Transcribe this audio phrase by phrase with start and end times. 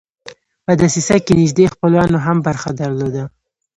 [0.65, 3.23] په دسیسه کې نیژدې خپلوانو هم برخه درلوده.